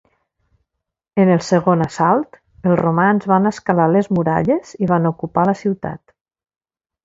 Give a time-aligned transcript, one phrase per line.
[1.23, 2.39] En el segon assalt
[2.71, 6.07] els romans van escalar les muralles i van ocupar la ciutat.